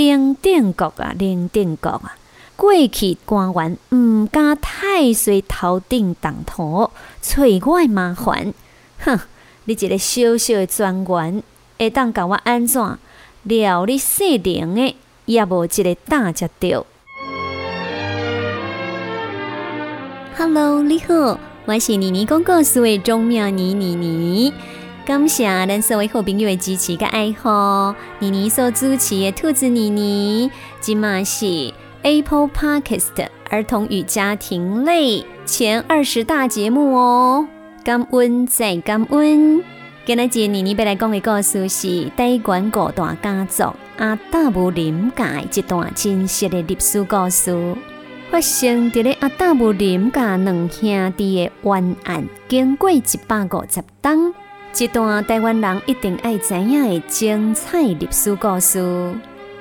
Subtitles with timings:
[0.00, 2.16] 零定国啊，零定国啊！
[2.56, 8.54] 过去官员毋敢太岁头顶动土，找我麻烦。
[9.00, 9.20] 哼，
[9.66, 11.42] 你一个小小的专员，
[11.78, 12.98] 会当甲我安怎
[13.42, 16.86] 料你细灵的，也无一个打接着。
[20.34, 24.54] Hello，你好，我是妮妮公故事的钟妙妮妮妮。
[25.10, 27.96] 感谢咱所有好朋友的支持甲爱好。
[28.20, 30.48] 妮妮所主持的兔子妮妮，
[30.78, 37.48] 今嘛是 Apple Podcast 儿童与家庭类前二十大节目哦。
[37.82, 39.64] 感恩再感恩。
[40.06, 43.64] 今日节妮妮要来讲的故事是台湾古代家族
[43.98, 47.76] 阿达姆林家一段真实的历史故事。
[48.30, 54.32] 发生伫咧阿达姆林家两兄弟的冤案，经过一百五十档。
[54.78, 58.78] 一段台湾人一定爱知影的精彩历史故事。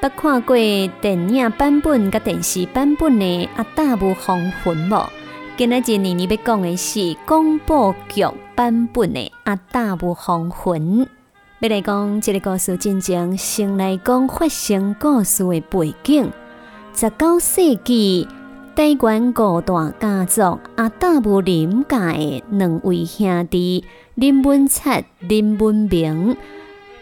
[0.00, 0.56] 捌看过
[1.00, 3.24] 电影版本甲电视版本的
[3.56, 5.08] 《阿达姆黄昏》无？
[5.56, 10.80] 今仔日妮妮要讲的是广播剧版本的《阿达姆黄昏》。
[11.60, 16.30] 要来讲这个故事，真正先来讲发生故事的背景。
[16.94, 18.26] 十九世纪。
[18.74, 23.84] 台湾五大家族阿达姆林家的两位兄弟
[24.14, 26.34] 林文策、林文明，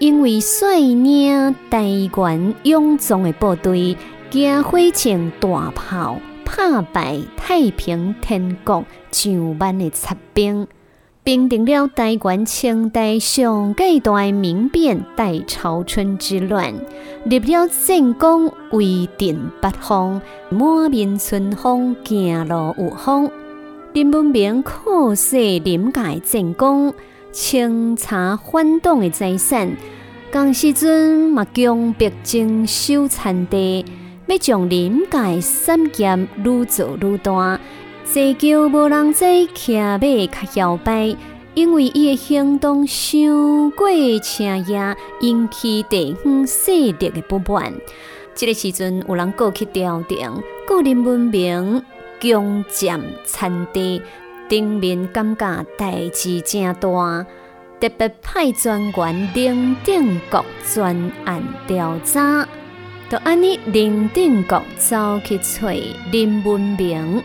[0.00, 3.96] 因为率领台湾勇壮的部队，
[4.28, 10.66] 惊火枪大炮，打败太平天国上万的贼兵。
[11.24, 16.74] 平定了台湾清代上几代民变大潮春之乱，
[17.24, 23.30] 立了战功，威震八方，满面春风，行路有风。
[23.92, 26.92] 林文明靠势临界战功，
[27.30, 29.76] 清查反动的财产，
[30.32, 33.84] 江时阵嘛强迫征收残地，
[34.26, 37.60] 要将临界产业愈做愈大。
[38.04, 41.16] 地球无人在骑马较摇摆，
[41.54, 43.88] 因为伊的行动伤过
[44.22, 47.72] 车野，引起地方势力的不满。
[48.34, 51.82] 这个时阵，有人过去调停，个人文明
[52.20, 54.02] 强占产地，
[54.46, 57.26] 顶面感觉代志正大，
[57.80, 62.46] 特别派专员林定国专案调查，
[63.08, 65.68] 就安尼林定国走去找
[66.10, 67.22] 林文明。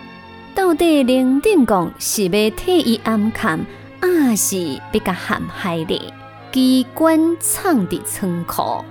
[0.58, 3.64] 到底林定国是要替伊暗砍，
[4.02, 4.58] 还是
[4.92, 6.02] 要甲陷害的？
[6.52, 8.84] 机关藏伫仓库，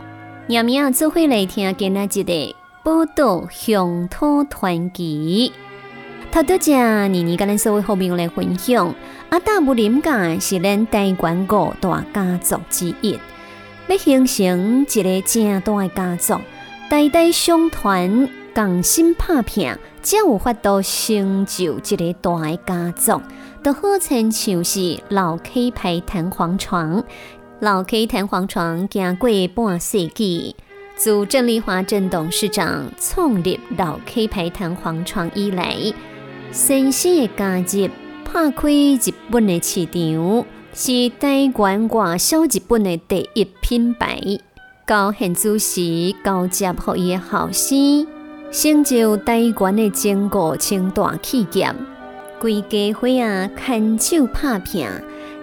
[0.46, 5.50] 夜明做伙来听今仔日的报道乡土团结。
[6.30, 6.70] 头拄只
[7.08, 8.94] 妮妮甲咱所有好朋友来分享，
[9.30, 13.18] 阿达姆林家是咱台湾五大家族之一，
[13.88, 16.40] 要形成一个正大的家族，
[16.88, 18.28] 代代相传。
[18.56, 23.20] 共心拍拼，才有法度成就一个大的家族。
[23.62, 27.04] 都好亲像是老 K 牌弹簧床，
[27.60, 30.56] 老 K 弹簧床行过半世纪，
[30.94, 35.76] 自郑丽华郑董事长创立老 K 牌弹簧床以来，
[36.50, 37.90] 新兴的加入，
[38.24, 44.18] 拍开日本的市场，是台湾外销日本的第一品牌。
[44.86, 48.15] 高现主席交接予伊的后生。
[48.52, 51.74] 成就台湾的整个清大企业，
[52.40, 54.88] 规家伙啊，牵手拍拼，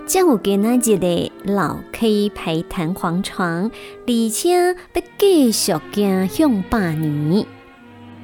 [0.07, 3.69] 才有今仔日的老 K 牌弹簧床，
[4.07, 4.51] 而且
[4.93, 7.45] 要继续行向百年。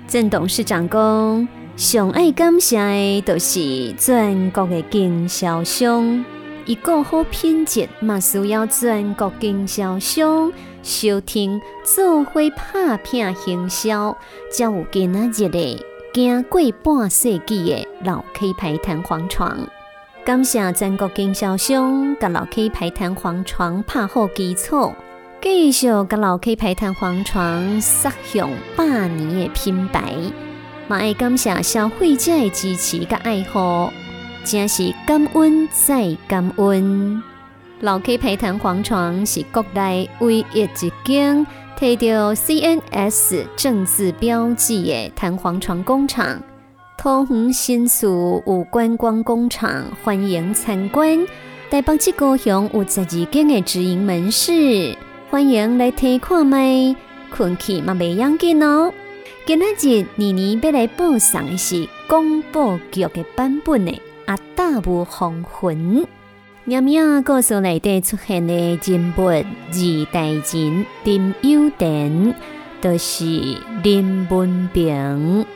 [0.07, 6.25] 郑董事长讲，上爱感谢的都是全国的经销商，
[6.66, 10.51] 一个好品质嘛，需要全国经销商。
[10.89, 14.17] 收听做伙拍片行销，
[14.51, 15.85] 才有今仔日的
[16.16, 19.69] 行过半世纪的老 K 牌弹簧床。
[20.25, 24.95] 感谢全国经销商甲老 K 牌弹簧床拍好基础，
[25.39, 30.15] 继续甲老 K 牌弹簧床杀向百年的品牌。
[30.88, 33.91] 嘛爱感谢消费者的支持甲爱护，
[34.44, 37.21] 真是感恩再感恩。
[37.81, 41.47] 老 K 陪弹簧床是国内唯一一间
[41.79, 46.43] 摕到 CNS 正字标记的弹簧床工厂。
[46.97, 51.25] 桃园新厝有观光工厂，欢迎参观。
[51.71, 54.97] 台北市高雄有十二间的直营门市，
[55.29, 56.93] 欢迎来睇看卖。
[57.31, 58.91] 困去嘛袂要紧哦。
[59.45, 63.91] 今仔日妮妮要来报送的是广播剧的版本的
[64.25, 65.77] 《阿大武黄昏》。
[66.69, 69.44] 念名故事内底出现的人物二
[70.12, 72.36] 代人林有田，
[72.80, 73.25] 就是
[73.81, 75.48] 林文平。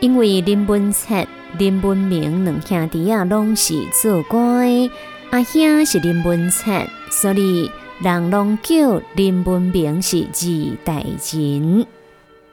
[0.00, 1.26] 因为林文策、
[1.58, 4.88] 林文明两兄弟啊，拢是做官。
[5.28, 6.70] 阿兄是林文策，
[7.10, 7.70] 所以
[8.00, 11.86] 人拢叫林文明是二代人。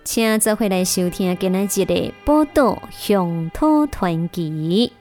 [0.03, 4.91] 请做回来收听今日一个报道《乡土传奇》。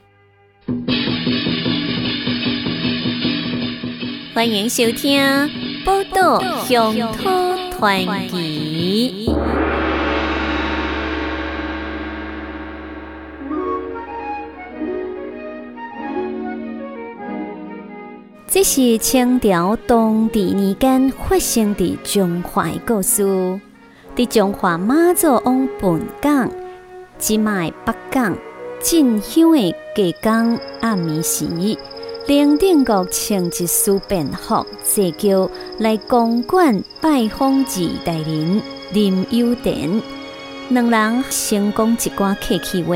[4.40, 5.22] 欢迎收听
[5.84, 7.28] 《报道乡土
[7.78, 8.00] 传
[8.30, 9.26] 奇》。
[18.48, 23.60] 这是清朝当地年间发生的中华故事。
[24.16, 26.50] 在中华妈祖往本港、
[27.18, 28.34] 即卖北港
[28.80, 31.78] 进香的过江暗暝时，
[32.30, 38.62] 林定国穿一束便服，坐轿来公馆拜访二代人
[38.92, 40.00] 林有田。
[40.68, 42.94] 两人成功一寡客气话，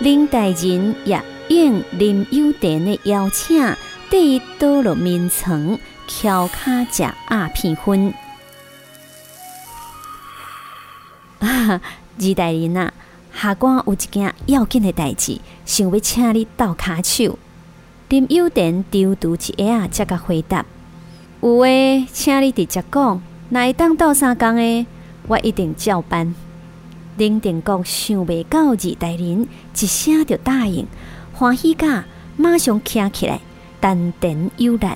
[0.00, 3.76] 林大人也应林有田的邀请。
[4.08, 5.78] 第一到了眠床，
[6.08, 8.14] 翘脚食鸦片烟。
[11.38, 11.80] 二
[12.34, 12.94] 代人啊，
[13.38, 17.38] 下官有一件要紧的代志，想要请你倒卡手。
[18.10, 20.64] 林有田丢读一下，才甲回答：
[21.40, 23.22] 有诶，请你直接讲。
[23.48, 24.86] 哪会当倒三工的，
[25.26, 26.34] 我一定照办。
[27.16, 30.86] 林定国想袂到二代人一声就答应，
[31.32, 32.04] 欢喜甲
[32.36, 33.40] 马上站起来。
[33.80, 34.86] 丹田有力，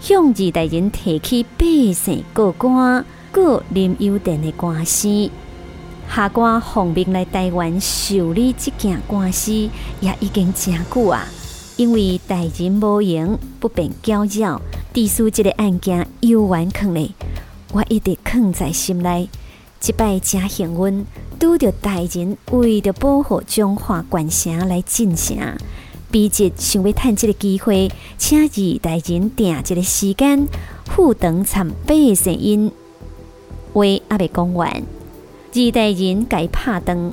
[0.00, 5.30] 向二代人提起百姓过关过林有田的官司。
[6.08, 9.52] 下官奉命来台湾受理这件官司，
[10.00, 11.26] 也已经真久啊。
[11.82, 14.62] 因为代人无用，不便交扰，
[14.92, 17.10] 提出这个案件又完坑嘞，
[17.72, 19.28] 我一直藏在心内。
[19.84, 21.04] 一摆真幸运，
[21.40, 25.36] 拄着代人为着保护中华关城来进城。
[26.12, 30.46] 笔直想要趁这个机会，请二代人定一个时间，
[30.84, 32.70] 赴长参拜神音。
[33.72, 37.12] 话还未讲完，二代人该拍灯。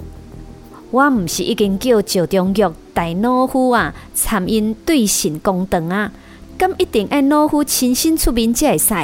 [0.91, 6.11] 我毋是已经叫赵中玉大老夫啊，参因对神公堂啊，
[6.57, 8.95] 咁一定爱老夫亲身出面才会使。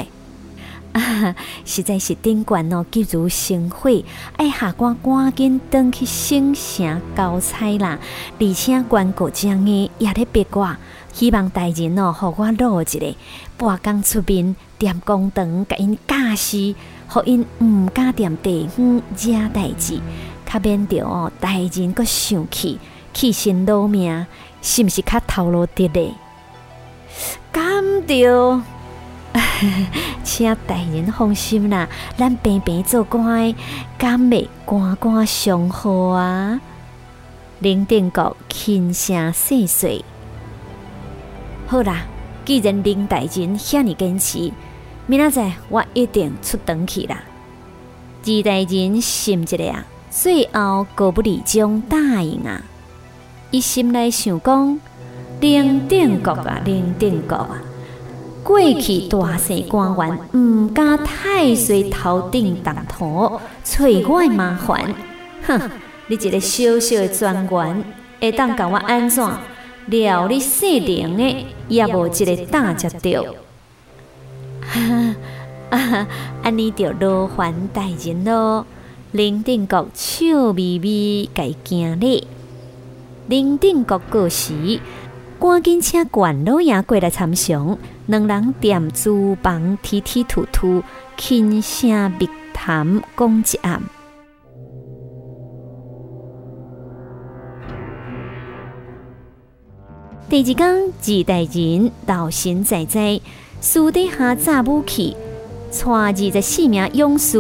[1.66, 3.90] 实在是顶冠哦，急如生火，
[4.38, 8.00] 爱下官赶紧登去省城交差啦！
[8.40, 10.76] 而且关国将的也咧逼我，
[11.12, 13.16] 希望大人哦，互我落一个
[13.58, 16.74] 半工出面，踮公堂，甲因驾驶，
[17.10, 20.00] 互因毋敢踮地方惹代志，
[20.56, 22.80] 较免着哦，大人阁生气，
[23.13, 24.25] 气心老命，
[24.62, 26.13] 是毋是较头路的咧？
[27.52, 28.62] 敢着？
[30.24, 33.54] 请大人放心啦，咱平平做官，
[33.98, 36.62] 敢袂官官相护啊！
[37.60, 40.06] 林定国轻声细碎。
[41.68, 42.06] 好啦，
[42.46, 44.54] 既然林大人遐尔坚持，
[45.06, 47.24] 明仔载我一定出堂去啦。
[48.25, 49.86] 二大人心一个啊，
[50.18, 52.64] 最后高不离中答应啊。
[53.52, 54.80] 伊心内想讲，
[55.42, 57.62] 林定国啊，林定国啊。
[58.42, 64.96] 过去大姓官员毋敢太岁头顶动土，找我麻烦。
[65.46, 65.70] 哼，
[66.07, 67.84] 你一个小小的专员，
[68.22, 69.30] 会当甲我安怎？
[69.88, 73.36] 料你姓林的，也无一个打接着。
[74.62, 75.16] 哈
[75.78, 76.07] 哈，
[76.42, 78.66] 安尼就劳烦大人咯。
[79.16, 82.28] 林定国笑眯眯，伊行礼。
[83.30, 84.81] 林定国过时。
[85.40, 90.84] 赶紧请管老爷过来参详，两人踮厨房踢踢吐吐，
[91.16, 93.81] 轻声密谈讲一暗。
[100.28, 103.22] 第二天，二代人道心在在，
[103.62, 105.16] 私底下炸武器，
[105.72, 107.40] 带二十四名勇士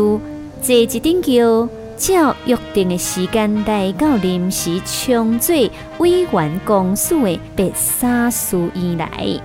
[0.65, 1.69] 坐一顶轿。
[1.97, 5.55] 照约定的时间来到临时重做
[5.99, 9.39] 委员公署的白沙书院来。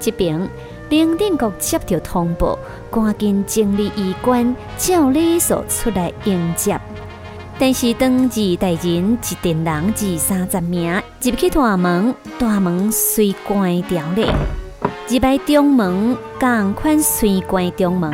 [0.00, 0.48] 这边
[0.88, 2.58] 林定国接到通报，
[2.90, 6.80] 赶紧整理衣冠，照礼数出来迎接。
[7.60, 14.34] 但是当二代人一定人二三十名入去大门，大门随关掉了。
[15.08, 18.10] 入来中门，共款随关中门。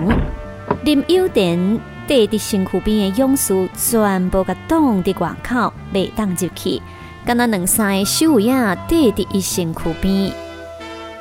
[0.84, 1.80] 林有田。
[2.08, 6.80] 地伫身躯边的勇士全部甲挡伫外口，袂当入去。
[7.26, 10.32] 敢若两三个守卫啊，地伫伊身躯边。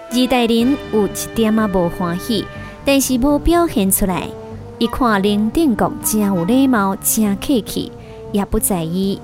[0.10, 2.46] 二代人有一点啊无欢喜，
[2.86, 4.30] 但是无表现出来。
[4.80, 7.92] 一看林定国真有礼貌，真客气，
[8.32, 9.20] 也不在意。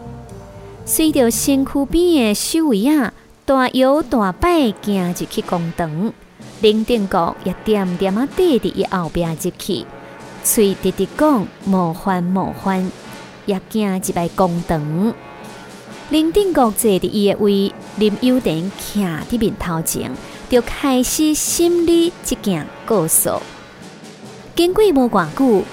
[0.83, 3.13] 随着身躯边的守卫啊，
[3.45, 6.11] 大摇大摆行入去公堂，
[6.59, 9.85] 林定国也点点啊跟伫伊后壁入去，
[10.43, 12.91] 嘴直直讲莫烦莫烦，
[13.45, 15.13] 也惊一摆公堂。
[16.09, 20.11] 林定国坐伫伊的位，林有田徛伫面头前，
[20.49, 23.31] 就开始心里即件故事。
[24.53, 25.63] 经过无偌久，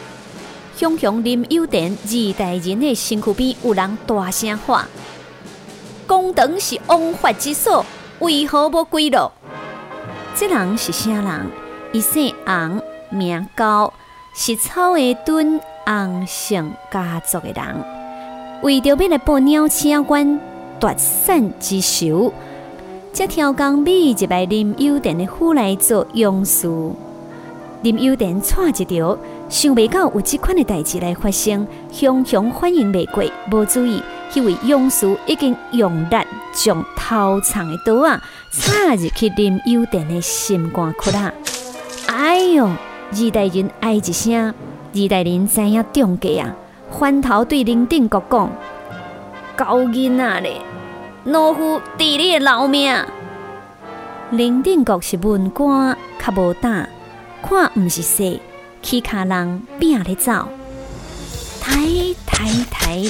[0.77, 4.87] 熊熊林有田二代人的身躯边有人大声喊
[6.07, 7.85] ：“公堂是枉法之所，
[8.21, 9.33] 为何无归落？”
[10.35, 11.50] 这人是啥人？
[11.93, 13.93] 伊姓洪，名高，
[14.32, 17.84] 是草的墩红姓家族的人。
[18.62, 20.38] 为着要来报鸟车官
[20.78, 22.32] 夺产之仇，
[23.12, 26.68] 才挑工美入来林有田的府内做佣事。
[27.82, 29.16] 林有田错一条，
[29.49, 36.16] 想未到有即款的代志来发生，熊熊反应未过，无注意，迄位勇士已经用力
[36.52, 38.22] 将头长的刀啊
[38.52, 41.32] 插入去林有田的心肝窟啊！
[42.06, 42.68] 哎呦，
[43.12, 44.55] 二代人哀一声，
[44.95, 46.55] 二代人知影中计啊，
[46.90, 48.52] 翻头对林定国讲
[49.57, 50.62] ：“高囡仔咧，
[51.25, 52.95] 老夫治你的老命。”
[54.31, 56.88] 林定国是文官，较无胆。
[57.43, 58.40] 看，毋是说，
[58.81, 60.47] 起卡人拼咧走，
[61.61, 61.81] 抬
[62.25, 63.02] 抬抬，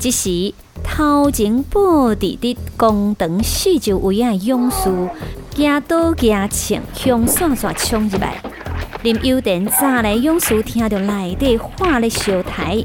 [0.00, 0.52] 即时
[0.82, 4.90] 头前布置的公堂四周围啊勇士，
[5.50, 8.42] 惊刀惊枪，向线线冲入来。
[9.02, 12.84] 林有田早来勇士听到内底喊咧烧台，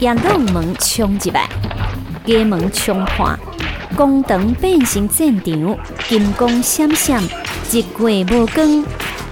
[0.00, 1.46] 也弄门冲入来，
[2.24, 3.38] 家门冲破，
[3.94, 5.78] 公堂变成战场，
[6.08, 7.22] 金光闪闪，
[7.70, 8.84] 日月无光。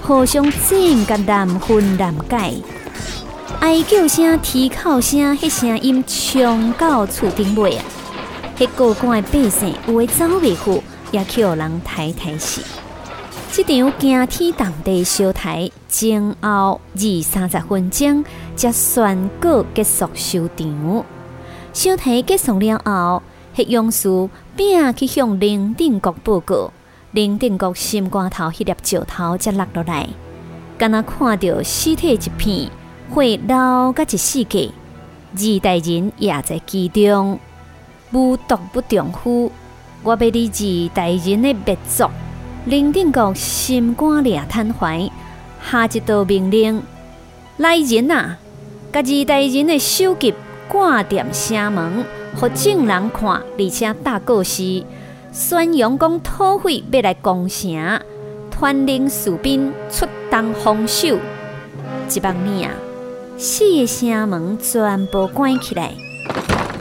[0.02, 2.54] 互相争甲难分难解，
[3.60, 7.84] 哀叫声、啼哭声，迄声音冲到厝顶尾啊！
[8.58, 12.60] 迄过关的百姓有诶走袂赴，也叫人抬抬死。
[13.52, 18.24] 这场惊天动地烧台，前后二三十分钟，
[18.56, 21.04] 才宣告结束收场。
[21.72, 23.22] 烧台结束了后，
[23.54, 26.72] 迄勇士拼去向林定国报告。
[27.12, 30.08] 林定国心肝头迄粒石头才落落来，
[30.78, 32.70] 敢若看到尸体一片，
[33.12, 34.70] 血流甲一世界。
[35.32, 37.38] 二代人也在其中，
[38.12, 39.50] 无毒不丈夫，
[40.02, 42.04] 我要你二代人的灭族。
[42.66, 45.10] 林定国心肝裂瘫痪，
[45.64, 46.82] 下一道命令：
[47.56, 48.36] 来人啊，
[48.92, 50.34] 甲二代人的首级
[50.68, 52.04] 挂店城门，
[52.36, 54.84] 互众人看，而且大告示。
[55.32, 58.00] 宣扬讲土匪要来攻城，
[58.50, 61.16] 团领士兵出动防守。
[62.14, 62.76] 一帮年啊，
[63.38, 65.94] 四个城门全部关起来，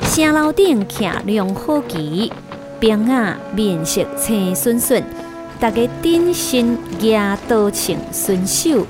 [0.04, 2.34] 城楼顶徛良好旗，
[2.82, 5.02] 兵啊面色青顺顺，
[5.60, 8.86] 大家顶身牙刀枪顺手，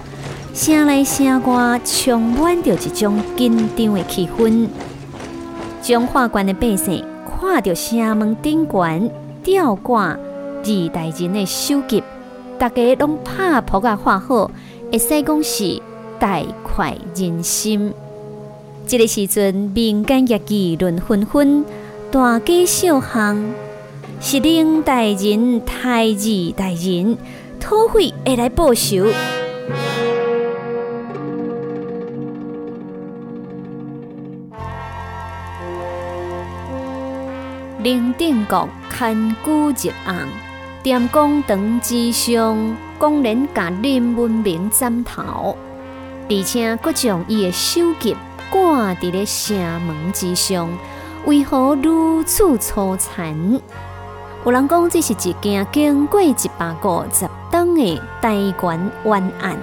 [0.53, 4.67] 城内城外充满着一种紧张的气氛。
[5.81, 9.11] 中华关的百姓看到城门顶悬。
[9.41, 12.03] 吊挂二代人的手机，
[12.59, 14.51] 大家拢拍扑啊画好，
[14.91, 15.81] 会使讲是
[16.19, 17.93] 大快人心。
[18.85, 21.63] 这个时阵，民间也议论纷纷，
[22.11, 23.43] 大街小巷
[24.21, 27.17] 是领代人、太二代人，
[27.59, 29.07] 土匪会来报仇。
[37.81, 40.27] 林定国牵古入案，
[40.83, 45.57] 踮公堂之上，公然甲林文明斩头，
[46.29, 48.15] 而且阁将伊的首级
[48.49, 50.69] 挂伫咧城门之上，
[51.25, 53.61] 为何如此粗残？
[54.45, 59.57] 有人讲这是一件经过一百五十档的台湾冤案，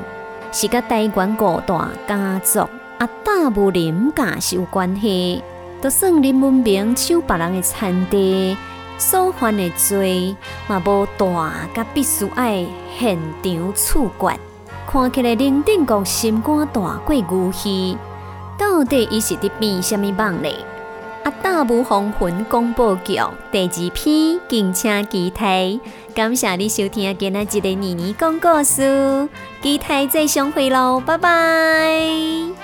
[0.52, 2.61] 是甲台湾五大家族
[2.99, 5.42] 阿大武林家是有关系。
[5.80, 8.54] 就算林文明抢别人的田地，
[8.99, 10.37] 所犯的罪
[10.68, 12.66] 嘛无大，甲必须爱
[12.99, 14.38] 现场处决。
[14.87, 17.97] 看起来林定国心肝大过牛气，
[18.59, 20.50] 到底伊是伫变什么梦呢？
[21.26, 21.33] 啊！
[21.42, 23.18] 大武红魂广播剧
[23.50, 25.76] 第二篇，敬请期待。
[26.14, 29.28] 感谢你收听今日一个妮妮讲故事，
[29.61, 32.55] 期待再相会喽，拜拜。